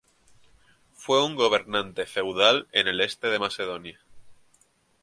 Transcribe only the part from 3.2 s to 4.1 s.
de Macedonia.